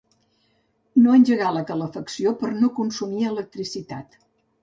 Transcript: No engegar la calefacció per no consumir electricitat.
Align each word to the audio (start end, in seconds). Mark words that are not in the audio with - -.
No 1.01 1.17
engegar 1.17 1.51
la 1.57 1.61
calefacció 1.67 2.33
per 2.41 2.51
no 2.63 2.71
consumir 2.79 3.27
electricitat. 3.35 4.19